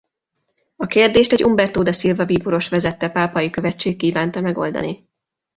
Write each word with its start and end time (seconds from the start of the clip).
A 0.75 0.85
kérdést 0.87 1.31
egy 1.31 1.43
Umberto 1.43 1.83
da 1.83 1.93
Silva 1.93 2.25
bíboros 2.25 2.69
vezette 2.69 3.09
pápai 3.09 3.49
követség 3.49 3.97
kívánta 3.97 4.41
megoldani. 4.41 5.09